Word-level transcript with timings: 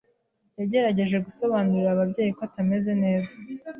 yagerageje 0.59 1.17
gusobanurira 1.25 1.89
ababyeyi 1.91 2.31
ko 2.37 2.41
atameze 2.47 2.91
neza, 3.03 3.33